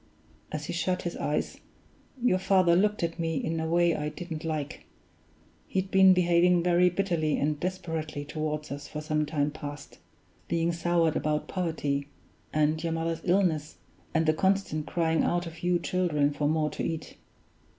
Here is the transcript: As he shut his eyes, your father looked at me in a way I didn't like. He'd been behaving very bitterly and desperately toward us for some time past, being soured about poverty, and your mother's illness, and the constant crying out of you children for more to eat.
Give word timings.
As 0.51 0.65
he 0.65 0.73
shut 0.73 1.03
his 1.03 1.15
eyes, 1.17 1.59
your 2.19 2.39
father 2.39 2.75
looked 2.75 3.03
at 3.03 3.19
me 3.19 3.35
in 3.37 3.59
a 3.59 3.67
way 3.69 3.95
I 3.95 4.09
didn't 4.09 4.43
like. 4.43 4.87
He'd 5.67 5.91
been 5.91 6.15
behaving 6.15 6.63
very 6.63 6.89
bitterly 6.89 7.37
and 7.37 7.59
desperately 7.59 8.25
toward 8.25 8.71
us 8.71 8.87
for 8.87 8.99
some 8.99 9.27
time 9.27 9.51
past, 9.51 9.99
being 10.47 10.71
soured 10.71 11.15
about 11.15 11.47
poverty, 11.47 12.07
and 12.51 12.83
your 12.83 12.93
mother's 12.93 13.21
illness, 13.25 13.77
and 14.11 14.25
the 14.25 14.33
constant 14.33 14.87
crying 14.87 15.23
out 15.23 15.45
of 15.45 15.61
you 15.61 15.77
children 15.77 16.33
for 16.33 16.47
more 16.49 16.71
to 16.71 16.83
eat. 16.83 17.17